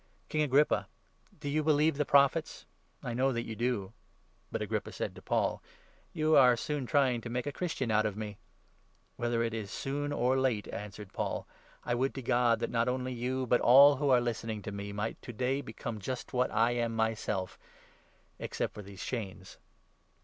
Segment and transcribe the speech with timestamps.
[0.29, 0.87] King Agrippa,
[1.39, 2.65] do you believe the Prophets?
[3.03, 3.93] I know 27 you do."
[4.51, 5.61] But Agrippa said to Paul:
[6.13, 8.39] 28" You are soon trying to make a Christian of me!"
[9.17, 11.47] "Whether it is soon or late," answered Paul,"
[11.85, 14.71] I would to 29 God that not only you, but all who are listening to
[14.71, 17.59] me, might to day become just what I am myself—
[18.39, 19.59] except for these chains